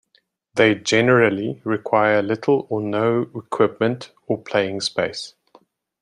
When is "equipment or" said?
3.35-4.41